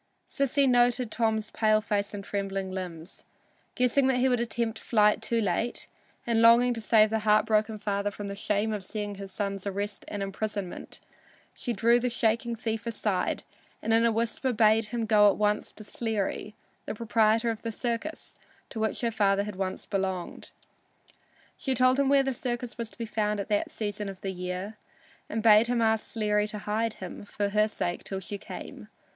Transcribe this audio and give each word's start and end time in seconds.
Sissy 0.27 0.67
noted 0.67 1.11
Tom's 1.11 1.51
pale 1.51 1.79
face 1.79 2.11
and 2.11 2.23
trembling 2.23 2.71
limbs. 2.71 3.23
Guessing 3.75 4.07
that 4.07 4.17
he 4.17 4.27
would 4.27 4.39
attempt 4.41 4.79
flight 4.79 5.21
too 5.21 5.39
late, 5.39 5.85
and 6.25 6.41
longing 6.41 6.73
to 6.73 6.81
save 6.81 7.11
the 7.11 7.19
heartbroken 7.19 7.77
father 7.77 8.09
from 8.09 8.27
the 8.27 8.35
shame 8.35 8.73
of 8.73 8.83
seeing 8.83 9.13
his 9.13 9.31
son's 9.31 9.67
arrest 9.67 10.03
and 10.07 10.23
imprisonment, 10.23 11.01
she 11.53 11.71
drew 11.71 11.99
the 11.99 12.09
shaking 12.09 12.55
thief 12.55 12.87
aside 12.87 13.43
and 13.79 13.93
in 13.93 14.03
a 14.03 14.11
whisper 14.11 14.51
bade 14.51 14.85
him 14.85 15.05
go 15.05 15.29
at 15.29 15.37
once 15.37 15.71
to 15.71 15.83
Sleary, 15.83 16.55
the 16.87 16.95
proprietor 16.95 17.51
of 17.51 17.61
the 17.61 17.71
circus 17.71 18.39
to 18.71 18.79
which 18.79 19.01
her 19.01 19.11
father 19.11 19.43
had 19.43 19.55
once 19.55 19.85
belonged. 19.85 20.49
She 21.57 21.75
told 21.75 21.99
him 21.99 22.09
where 22.09 22.23
the 22.23 22.33
circus 22.33 22.75
was 22.75 22.89
to 22.89 22.97
be 22.97 23.05
found 23.05 23.39
at 23.39 23.49
that 23.49 23.69
season 23.69 24.09
of 24.09 24.21
the 24.21 24.31
year, 24.31 24.77
and 25.29 25.43
bade 25.43 25.67
him 25.67 25.79
ask 25.79 26.07
Sleary 26.07 26.47
to 26.47 26.57
hide 26.57 26.93
him 26.95 27.23
for 27.23 27.49
her 27.49 27.67
sake 27.67 28.03
till 28.03 28.19
she 28.19 28.39
came. 28.39 28.87